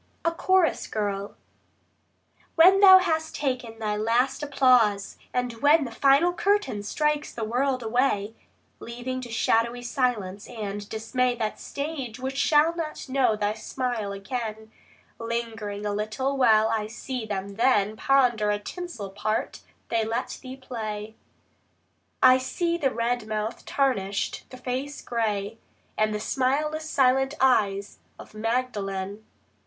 A 0.25 0.31
CHORUS 0.31 0.87
GIRL 0.87 1.35
When 2.55 2.79
thou 2.79 2.97
hast 2.97 3.35
taken 3.35 3.77
thy 3.77 3.95
last 3.95 4.41
applause, 4.41 5.15
and 5.31 5.53
when 5.61 5.83
The 5.83 5.91
final 5.91 6.33
curtain 6.33 6.81
strikes 6.81 7.31
the 7.31 7.43
world 7.43 7.83
away, 7.83 8.33
Leaving 8.79 9.21
to 9.21 9.29
shadowy 9.29 9.83
silence 9.83 10.49
and 10.49 10.89
dismay 10.89 11.35
That 11.35 11.59
stage 11.59 12.19
which 12.19 12.35
shall 12.35 12.75
not 12.75 13.09
know 13.09 13.35
thy 13.35 13.53
smile 13.53 14.11
again, 14.11 14.71
Lingering 15.19 15.85
a 15.85 15.93
little 15.93 16.35
while 16.35 16.69
I 16.69 16.87
see 16.87 17.27
thee 17.27 17.39
then 17.53 17.95
Ponder 17.95 18.51
the 18.51 18.57
tinsel 18.57 19.11
part 19.11 19.61
they 19.89 20.03
let 20.03 20.39
thee 20.41 20.57
play; 20.57 21.13
I 22.23 22.39
see 22.39 22.75
the 22.75 22.89
red 22.89 23.27
mouth 23.27 23.65
tarnished, 23.67 24.47
the 24.49 24.57
face 24.57 24.99
grey, 25.03 25.59
And 25.95 26.15
smileless 26.19 26.89
silent 26.89 27.35
eyes 27.39 27.99
of 28.17 28.33
Magdalen. 28.33 29.23